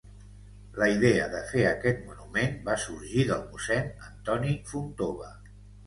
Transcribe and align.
La 0.83 0.87
idea 0.93 1.27
de 1.33 1.41
fer 1.51 1.67
aquest 1.73 2.01
monument 2.07 2.59
va 2.73 2.79
sorgir 2.87 3.29
del 3.33 3.47
mossèn 3.53 3.97
Antoni 4.11 4.61
Fontova. 4.75 5.35